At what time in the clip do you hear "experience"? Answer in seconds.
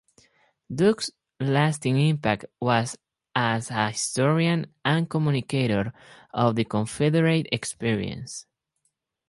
7.51-8.47